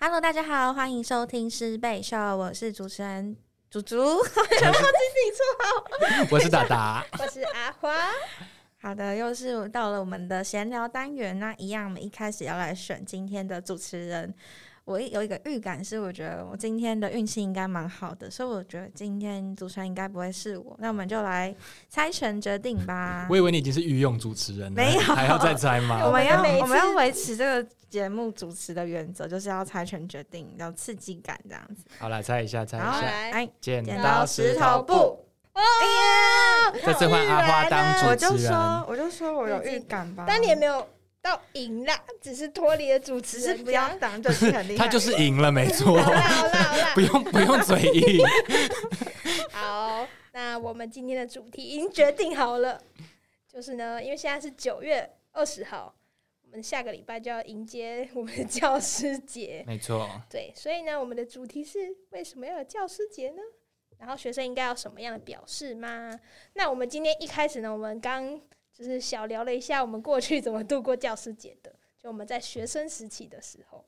[0.00, 3.36] Hello，大家好，欢迎收听师贝秀，我是主持人
[3.68, 7.92] 竹竹，忘记自己绰号，我是达达， 我是阿花。
[8.80, 14.32] 好的，又是到了我们的闲聊单元，那一样，我们一开始要来选今天的主持人。
[14.88, 20.74] 我有一个预感，是我觉得我今天的运气应该蛮好的，所以我觉得今天主持人应该不会是我。
[20.78, 21.54] 那我们就来
[21.90, 23.26] 猜拳决定吧。
[23.30, 26.00] 我以为你已经是御用主持人了，没有还要再猜吗？
[26.08, 31.84] 我们要每我们要维持这个节目主持的原则，就是要猜拳决定，要刺激感这样子。
[31.98, 35.22] 好来猜一下，猜一下，剪剪刀刀石石头布。
[35.52, 40.24] 哎呀，这次换阿花当主我就持人，说，我就说我有预感吧。
[40.26, 40.86] 但你也没有
[41.20, 44.84] 到赢了，只是脱离了主持人，只是不要当，就是很厉害。
[44.86, 48.24] 他就是赢了，没错好，啦好啦好啦不用不用嘴硬。
[49.50, 52.80] 好，那我们今天的主题已经决定好了，
[53.52, 55.92] 就是呢，因为现在是九月二十号，
[56.42, 61.78] 我们下个礼拜就要迎接我们的教师节，没错，对，所以呢，我们的主题是
[62.10, 63.42] 为什么要有教师节呢？
[63.98, 66.16] 然后学生应该要什么样的表示吗？
[66.52, 68.40] 那我们今天一开始呢，我们刚
[68.78, 73.84] 就是小聊了一下我们过去怎么度过教师节的，就我们在学生时期的时候，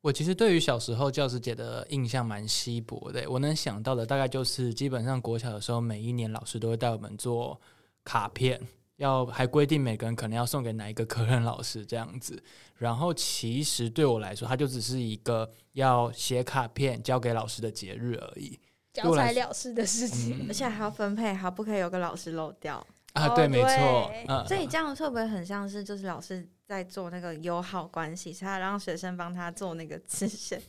[0.00, 7.60] 我其实对于小时候教师节的印象蛮稀薄的，我能想到的大概就是基本上国小的时候，每一年老师都会带我们做
[8.02, 8.60] 卡片。
[8.98, 12.40] 要还规定每个人可能要送给哪一个科任老师这样子，
[12.76, 18.56] 然后其实对我来说，它就只是一个要写卡片交给老师的节日而已。
[18.92, 20.38] 交差了事的事情。
[20.42, 22.86] 嗯而且还要分配好，不可以有个老师漏掉。
[23.14, 30.60] 啊，哦对，没错所以这样会不会很像是就是老师在做那个友好关系，他让学生帮他做那个支线？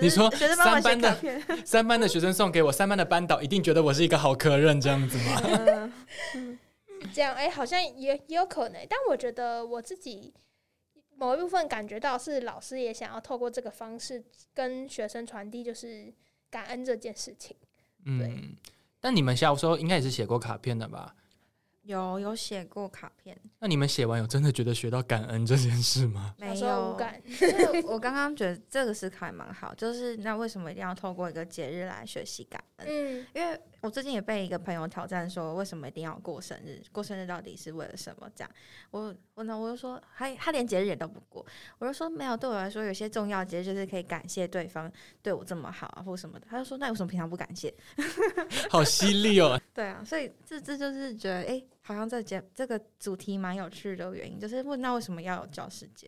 [0.00, 5.42] 你说学生帮我写三班的三班的学生送给我，三班的班导一定觉得我是一个好科任这样子吗？
[6.34, 6.58] 嗯
[7.14, 10.32] 这样哎、好像也也有可能，但我觉得我自己
[11.16, 14.24] 某一部分感觉到是老师也想要透过这个方式
[14.54, 16.12] 跟学生传递，就是
[16.50, 17.56] 感恩这件事情。
[18.04, 18.56] 嗯，
[19.00, 21.14] 但你们小时候应该也是写过卡片的吧？
[21.88, 26.34] 有有写过卡片，那你们写完有真的觉得学到感恩这件事吗？
[26.36, 32.86] 没有感，就是我刚刚觉得这个思考还蛮好，就是那为什么一定要透过一个节日来学习感恩？
[32.86, 36.78] 嗯，因为我最近也被一个朋友挑战说，为什么一定要过生日？
[36.92, 38.30] 过生日到底是为了什么？
[38.36, 38.50] 这样，
[38.90, 41.44] 我我呢，我就说，他他连节日也都不过，
[41.78, 46.46] 我就说没有，对我来说，有些重要节日就是可以感谢对方对我这么好啊，或什么的。
[46.50, 47.72] 他就说，那为什么平常不感谢？
[48.68, 49.58] 好犀利哦！
[49.72, 56.06] 对啊，所以这这就是觉得，哎、好像这节这个主题蛮有趣的原因，就是问那为什么要有教师节？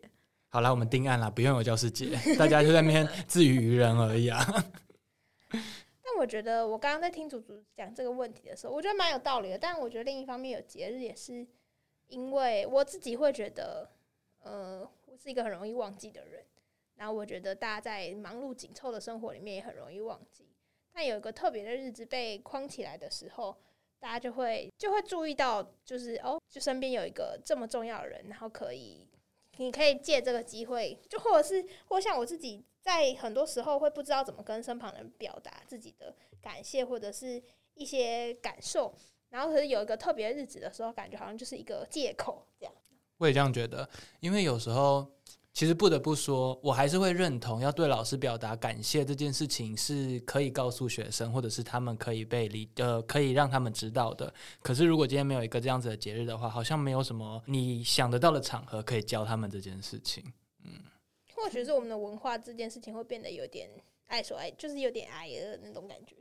[0.51, 4.45] 好啦，我们定案啦，不用有教师节， 大家就在那边自娱于人而已啊。
[5.51, 9.59] 但我觉得我刚刚在听祖祖讲这个问题的时候，我觉得蛮有道理的。
[9.59, 11.47] 但我觉得另一方面有节日也是
[12.09, 13.91] 因为我自己会觉得，
[14.41, 16.45] 呃，我是一个很容易忘记的人。
[16.97, 20.47] 然后我觉得大家在忙碌紧凑的生活里面也很容易忘记。
[20.93, 23.57] 但有一个特别的日子被框起来的时候，
[24.01, 29.07] 大家就会就会注意到，就是哦，就身边有一个这么重要的人，然后可以
[29.59, 37.43] 你可以借这个机会，就或者是或像我自己，在很多时候会不知道怎么跟身旁人表达自己的感谢或者是
[37.75, 38.95] 一些感受，
[39.29, 42.75] 然后可是有一个特别日子的时候，感觉好像就是一个借口这样。
[43.19, 43.87] 我也这样觉得，
[44.21, 45.07] 因为有时候
[45.53, 54.33] 其实不得不说，我还是会认同要对老师表达感谢这件事情是可以告诉学生，或者是他们可以被理呃可以让他们知道的。
[54.63, 60.25] 可是如果今天没有一个这样子的节日的话，好像没有什么你想得到的场合可以教他们这件事情。
[60.65, 60.73] 嗯
[61.35, 63.69] 或许是我们的文化这件事情会变得有点
[64.07, 66.15] 爱说爱，就是有点矮的那种感觉。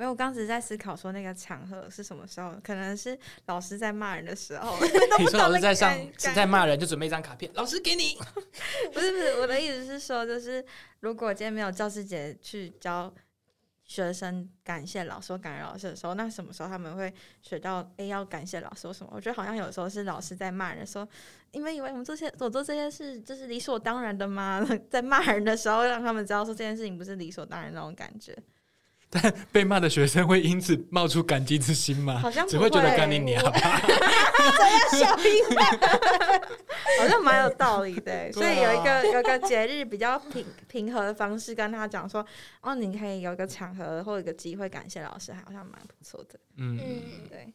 [0.00, 4.74] 没有，我刚只是在思考说那个场合是什么时候，可能是老师在骂人的时候。
[5.20, 8.16] 你说老师在上是在骂人，就准备一张卡片，老师给你。
[8.94, 10.64] 不是不是，我的意思是说，就是
[11.00, 13.12] 如果今天没有教师节去教
[13.84, 17.12] 学生感谢老师或感恩老师的时候，那什么时候他们会
[17.42, 19.12] 学到诶要感谢老师或什么？
[19.14, 21.06] 我觉得好像有时候是老师在骂人说，
[21.52, 24.66] 你们以为我们这些我做这些事就是理所当然的吗？
[24.88, 28.34] 在骂人的时候，让他们知道说这件事情不是理所当然那种感觉。
[29.50, 32.18] 被骂的学生会因此冒出感激之心吗？
[32.20, 33.50] 好像不只会觉得会干你娘吧。
[34.98, 35.32] 小兵
[37.00, 42.24] 好像蛮有道理的欸，所以有一对个有一个节日比较平平和的方式跟他讲说，
[42.60, 46.38] 哦，你可以有一个场合或一个机会感谢老师，好像蛮不错的。
[46.56, 47.52] 嗯，嗯，对，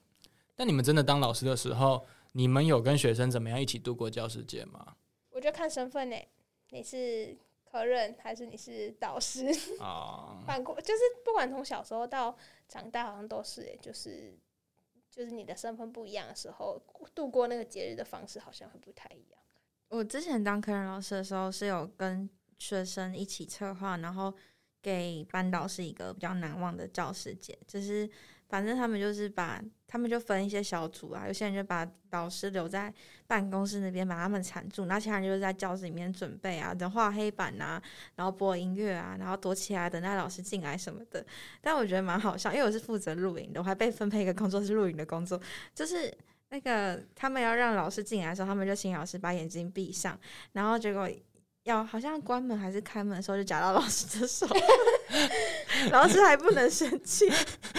[0.58, 4.86] 那你们真的当老师的时候，你们有跟学生怎么样一起度过教师节吗？
[5.32, 6.16] 我觉得看身份呢，
[6.70, 7.36] 你是
[7.76, 9.46] 科任还是你是导师？
[9.80, 12.34] 啊、 反过就是不管从小时候到
[12.70, 14.34] 长大，好像都是欸，就是
[15.12, 16.82] 就是你的身份不一样的时候，
[17.14, 19.42] 度过那个节日的方式好像会不太一样。
[19.90, 24.34] 我之前当科任老师的时候是有跟学生一起策划，然后
[24.82, 27.58] 给班导师一个比较难忘的教师节。
[27.68, 28.10] 就是
[28.56, 32.94] 反正他们就是把他们就分一些小组啊，有些人就把导师留在
[33.28, 37.84] 办公室那边把他们缠住，然后其他人就是在教室里面准备啊，等画黑板啊，
[38.16, 41.26] 然后播音乐啊，然后躲起来等待老师进来什么的。
[41.60, 45.38] 但我觉得蛮好笑，因为我是负责录影的，我还被分配一个工作是录影的工作，
[45.74, 46.18] 就是。
[46.50, 50.18] 那个他们要让老师进来的时候，他们就请老师把眼睛闭上，
[50.54, 51.10] 然后结果
[51.66, 54.48] 要好像关门还是开门的时候，就夹到老师的手，
[55.92, 57.28] 老师还不能生气，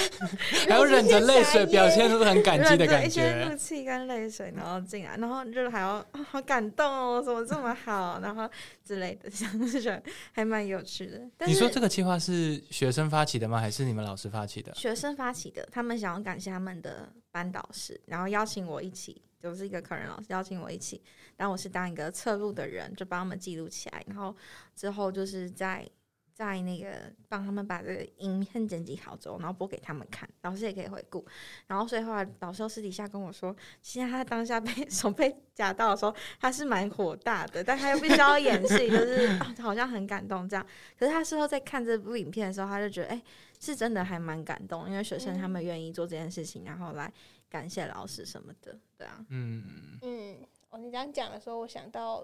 [0.68, 3.56] 还要忍着泪水表现出很感激的感忍着一些怒。
[3.56, 8.50] 气跟泪水，然后进来，然后就还要、啊好感动哦，怎么这么好，然后
[8.84, 11.20] 之类的， 这样子还蛮有趣的。
[11.38, 13.60] 但你说这个计划是学生发起的吗？
[13.60, 14.74] 还是你们老师发起的？
[14.74, 21.02] 学生发起的，他们想要感谢他们的班导师，然后邀请我一起，就是一个客人老师邀请我一起，
[21.36, 24.34] 然后我是当一个侧录的人，就帮他们记录起来，然后
[24.74, 25.88] 之后就是在
[26.34, 31.24] 在那个帮他们把这个影片剪辑好之后，然后播给他们看，老师也可以回顾。
[31.66, 40.66] 然后所以后来老师又私底下跟我说，其实他当下被 手被夹到的时候，他是蛮火大的，但他又必须要演戏，就是、 啊好像很感动这样。
[40.98, 43.22] 可是他事后在看这部影片的时候，他就觉得，哎、
[43.58, 47.10] 是真的还蛮感动，因为学生他们愿意做这件事情，然后来
[47.56, 52.16] 感谢老师什么的，对啊，嗯，嗯，哦，你这样讲的时候，我想到，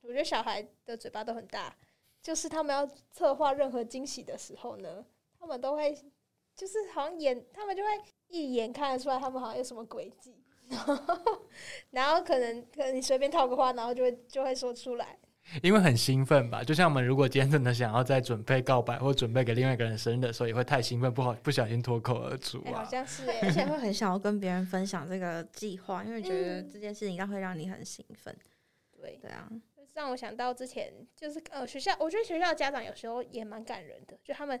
[0.00, 1.72] 我觉得小孩的嘴巴都很大，
[2.20, 5.06] 就是他们要策划任何惊喜的时候呢，
[5.38, 5.96] 他们都会，
[6.56, 7.88] 就是好像眼，他们就会
[8.26, 10.34] 一眼看得出来他们好像有什么诡计，
[10.68, 11.42] 然后，
[11.90, 15.16] 然后可能可能你随便套个话，然后就会就会说出来，
[15.62, 16.62] 因为很兴奋吧。
[16.62, 22.84] 就像我们如果今天真的想要在准备告白或准备给另外一个人生日的时候，也会太兴奋，不好不小心脱口而出哎、好啊。
[22.84, 28.36] 像是哎、而且会很想要跟别人分享这个计划，因为觉得嗯这件事情应该会让你很兴奋，
[28.90, 29.50] 对，对啊，
[29.94, 34.58] 让我想到之前就是呃学校，我觉得学校的家长有时候也蛮感人的，就他们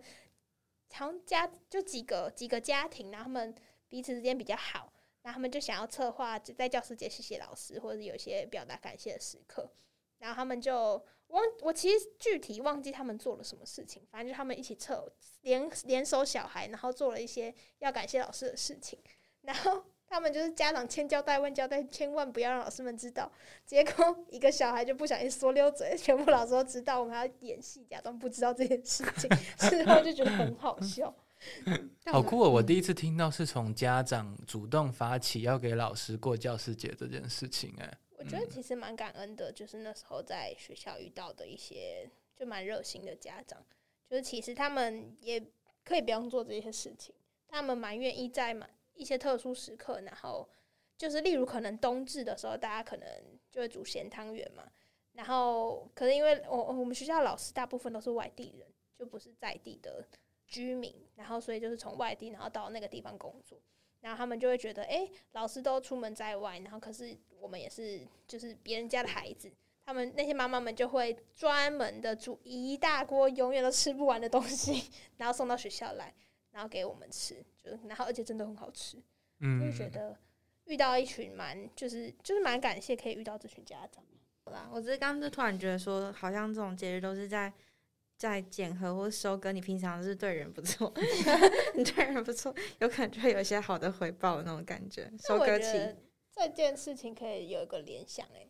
[0.92, 3.54] 好像家就几个几个家庭，然后他们
[3.88, 4.92] 彼此之间比较好，
[5.22, 9.70] 然后他们就想要策划在教师节谢谢老师，或者有一些表达感谢的时刻，
[10.18, 15.12] 然后他们就忘我其实具体忘记他们做了什么事情，反正就他们一起策
[15.42, 18.98] 联联手小孩，然后做了一些要感谢老师的事情，
[19.42, 19.84] 然后。
[20.10, 23.30] 他们就是家长千交代万交代，千万不要让老师们知道。
[23.66, 29.30] 结果一个小孩就不小心说溜嘴，全部老师都知道，我们还要演戏假装不知道这件事情，
[29.68, 31.14] 事后就觉得很好笑。
[32.10, 32.48] 好酷哦！
[32.48, 43.64] 我第一次听到是从家长主动发起要给老师过教师节这件事情、哎，我觉得其实蛮感恩的，就是那时候在学校遇到的一些就蛮热心的家长，
[44.08, 45.40] 就是其实他们也
[45.84, 47.14] 可以不用做这些事情，
[47.46, 50.48] 他们蛮愿意在蛮一些特殊时刻，然后
[50.96, 53.08] 就是例如可能冬至的时候，大家可能
[53.50, 54.68] 就会煮咸汤圆嘛，
[55.12, 58.66] 然后可是因为我我们学校老师大部分都是外地人，
[58.96, 60.04] 就不是在地的
[60.44, 63.62] 居民，然后所以就是从外地然后到那个地方工作。
[64.08, 69.52] 然后他们就会觉得，哎、老师都出门在外，然后可是我们也是就是别人家的孩子，
[69.84, 76.14] 他们那些妈妈们就会专门的煮一大锅永远都吃不完的东西， 然后送到学校来，
[76.52, 79.02] 然后给我们吃，就然后而且真的很好吃，就
[79.40, 80.16] 嗯会，觉得
[80.64, 84.02] 遇到一群蛮就是就是蛮感谢可以遇到这群家长。
[84.42, 87.52] 好啦，我只是刚刚就突然觉得说，好像这种节日都是在
[88.18, 90.92] 在检核或收割你平常是对人不错，
[91.74, 95.10] 你对人不错，有可能就会有一些好的回报的那种感觉。
[95.20, 95.96] 收割期，
[96.32, 98.48] 这件事情可以有一个联想、欸，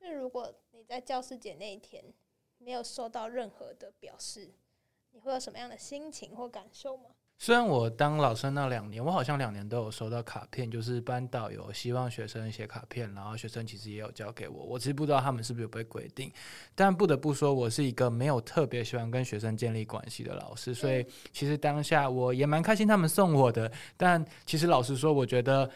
[0.00, 2.02] 就是如果你在教师节那一天
[2.56, 4.54] 没有收到任何的表示，
[5.10, 7.10] 你会有什么样的心情或感受吗？
[7.42, 14.62] 虽然我当老师那两年，我好像两年都有收到卡片，就是班导有希望学生写卡片，然后学生其实也有交给我。
[14.62, 16.30] 我其实不知道他们是不是有被规定，
[16.74, 23.72] 但不得不说，我是一个没有特别喜欢跟学生建立关系的老师，所以其实当下我也蛮开心他们送我的。
[23.96, 25.70] 但其实老实说，我觉得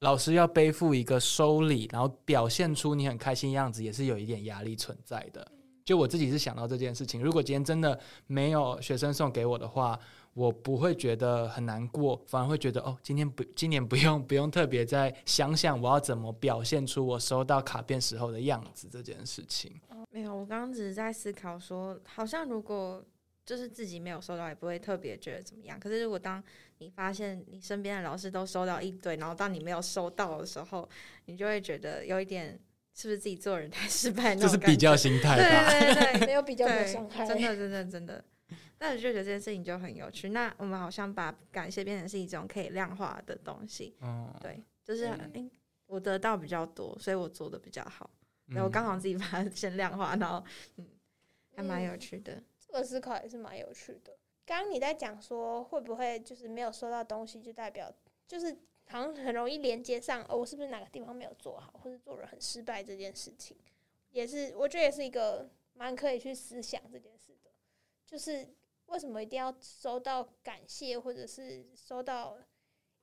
[0.00, 5.46] 老师要背负一个收礼，然后表现出你很开心样子，也是有一点压力存在的。
[5.84, 9.96] 就我自己是想到这件事情，如果今天真的没有学生送给我的话，
[10.34, 19.80] 我不会觉得很难过，反而会觉得哦，今天不，今年不用 不用特别再想想我要怎么表现出我收到卡片时候的样子这件事情。
[20.10, 23.04] 没有，我刚刚只是在思考说，好像如果
[23.46, 25.78] 就是自己没有收到，也不会特别觉得怎么样。
[25.78, 26.42] 可是如果当
[26.78, 30.88] 你发现你身边的老师都收到一堆，然后当你没有收到的时候，
[31.26, 32.58] 你就会觉得有一点
[32.94, 35.70] 是不是自己做人太失败那种感这是比较心态吧？
[35.70, 38.24] 对对对没有比较没有对，伤害，真的真的真的。
[38.78, 40.30] 那我就觉得这件事情就很有趣。
[40.30, 45.10] 那我们好像把感谢变成是一种可以量化的东西，嗯，对，就是
[45.86, 48.10] 我得到比较多，所以我做的比较好。
[48.46, 50.44] 嗯然后我刚好自己把它先量化，然后
[50.76, 50.86] 嗯，
[51.56, 52.42] 还蛮有趣的。
[52.58, 54.14] 这个思考也是蛮有趣的。
[54.44, 57.90] 刚刚你在讲说会不会就是没有收到东西，就代表
[58.28, 58.54] 就是
[58.88, 63.56] 好像很容易连接上，哦，我是不是哪个地方没有做好，或者做人很失败这件事情，
[64.10, 67.50] 也是我觉得也是一个蛮可以去思想这件事的。
[68.06, 68.46] 就是
[68.86, 72.38] 为什么一定要收到感谢，或者是收到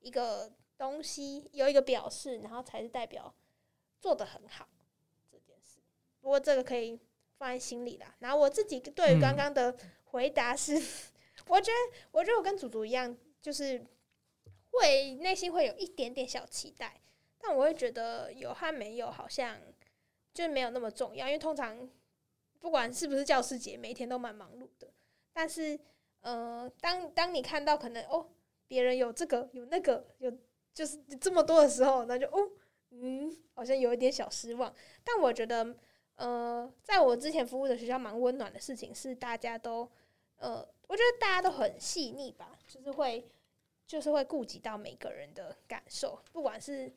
[0.00, 3.34] 一个东西有一个表示，然后才是代表
[3.98, 4.68] 做的很好
[5.30, 5.80] 这件事。
[6.20, 6.98] 不过这个可以
[7.38, 8.14] 放在心里啦。
[8.20, 10.80] 然后我自己对于刚刚的回答是。
[11.48, 13.84] 我觉得，我觉得我跟祖祖一样，就是
[14.70, 17.00] 会内心会有一点点小期待，
[17.38, 19.58] 但我会觉得有和没有好像
[20.32, 21.90] 就没有那么重要，因为通常
[22.60, 24.92] 不管是不是教师节，每天都蛮忙碌的。
[25.32, 25.78] 但是，
[26.20, 28.28] 呃，当当你看到可能哦，
[28.66, 30.32] 别人有这个有那个有
[30.74, 32.50] 就是这么多的时候，那就哦，
[32.90, 34.74] 嗯，好像有一点小失望。
[35.02, 35.74] 但我觉得，
[36.16, 39.90] 呃，在我之前服务的学校，蛮温暖的事情是大家都。
[40.36, 40.56] 呃，
[40.88, 43.24] 我觉得大家都很细腻吧，就是会，
[43.86, 46.92] 就是会顾及到每个人的感受，不管是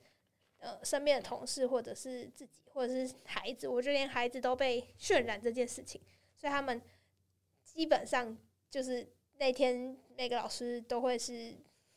[0.58, 6.01] 呃身边的同事，或者是自己，或者是孩子，我觉得连孩子都被渲染这件事情，
[6.36, 6.82] 所以他们
[7.75, 8.36] 基本上
[8.72, 9.05] 就是
[9.38, 11.53] 那天每个老师都会是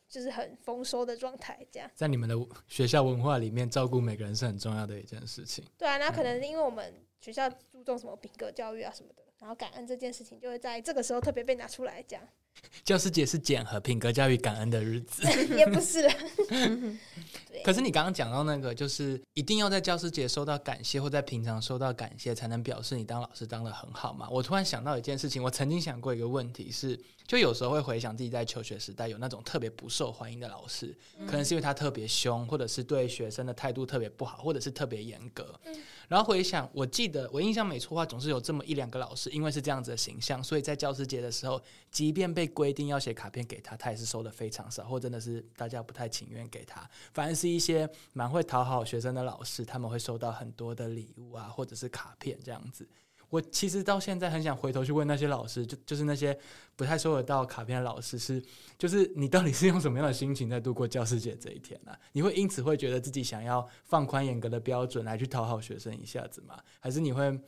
[0.09, 1.89] 就是很丰收的状态，这样。
[1.95, 2.35] 在你们的
[2.67, 5.65] 学校文化里面，照顾每个人是很重要的一件事情。
[5.79, 9.23] 对啊，那可能因为我们学校注重什么品格教育啊什么的。
[9.39, 12.21] 然后感恩这件事情就会在这个时候特别被拿出来讲。
[12.83, 15.23] 教师节是检核品格教育感恩的日子，
[15.55, 16.11] 也不是。
[17.69, 24.27] 可是你刚刚讲到那个，就是一定要在教师节收到感谢，或在平常收到感谢，才能表示你当老师当的很好嘛？
[24.31, 30.97] 我突然想到一件事情，我曾经想过一个问题是，就有时候会回想自己在求学时代有那种特别不受欢迎的老师，
[31.27, 35.55] 可能是因为他特别凶，或者是对学生的态度特别不好，或者是特别严格。
[36.09, 46.89] 然后回想，我记得我印象没错的话，总是有这么一两个老师，因为是这样子的形象，所以在教师节的时候，即便被规定要写卡片给他，他也是收的非常少，或真的是大家不太情愿给他。
[47.13, 52.89] 反而是一些蛮会讨好学生的老师，他们会收到很多的礼物啊，或者是卡片这样子。
[53.31, 56.39] 我其实到现在很想回头去问那些老师，就就是那些
[56.77, 58.43] 不太收得到卡片的老师，是
[58.79, 61.95] 就是你到底是用什么样的心情在度过教师节这一天呢？
[62.13, 66.59] 你会因此会觉得自己想要放宽严格的标准来去讨好学生一下子吗？
[66.81, 67.41] 还是你会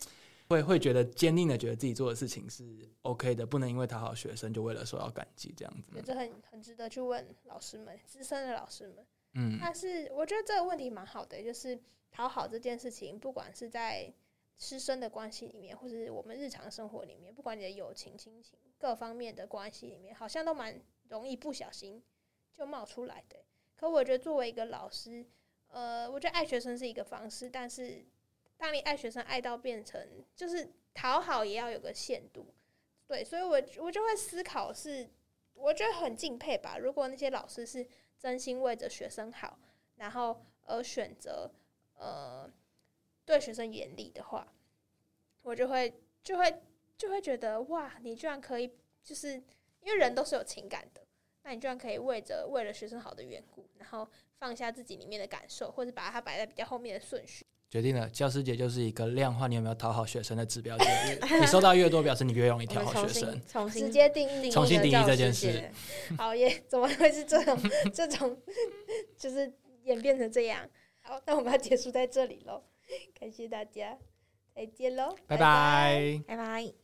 [0.49, 2.65] 会会觉得坚定的觉得自己做的事情是
[3.03, 5.91] OK 的，不能因为讨好学生就为了受到感激这样子？
[6.05, 8.97] 这很很值得去问老师们，资深的老师们。
[9.35, 14.13] 嗯，但是我觉得这个问题蛮好的，就是讨好这件事情，不管是在
[14.61, 22.03] 师生的关系里面，或是我们日常生活里面，不管你的友情、亲情各方面的关系里面，好像都蛮容易不小心
[22.55, 23.43] 就冒出来的。
[23.75, 25.25] 可我觉得作为一个老师，
[25.69, 28.05] 呃，我觉得爱学生是一个方式，但是
[28.59, 32.55] 当你爱学生爱到变成就是讨好，也要有个限度。
[33.07, 35.09] 对，所以我我就会思考，是
[35.55, 36.77] 我觉得很敬佩吧。
[36.77, 37.89] 如果那些老师是
[38.19, 39.59] 真心为着学生好，
[39.97, 41.51] 然后而选择
[41.95, 42.53] 呃。
[43.31, 44.47] 对学生严厉的话，
[45.43, 46.63] 我就会就会
[46.99, 48.71] 就会觉得哇，你居然可以，
[49.03, 49.35] 就是
[49.81, 51.01] 因为人都是有情感的，
[51.45, 54.09] 那你居然可以为着为了学生好的缘故，然后
[54.39, 57.47] 放下自己里面的感受，或者把它摆在比较后面的顺序。
[57.71, 61.21] 决定了，教师节就是一个量化你有没有讨好学生的指标节日。
[61.41, 63.41] 你收到越多，表示你越容易讨好学生。
[63.47, 65.71] 重新直接定义，重新定义这件事。
[66.19, 67.57] 好耶，怎么会是这种
[67.95, 68.37] 这种，
[69.17, 69.53] 就是
[69.85, 70.69] 演变成这样？
[71.03, 72.61] 好，那我们要结束在这里喽。
[73.19, 73.99] 感谢大家，
[74.55, 76.80] 再见喽，拜拜，拜拜。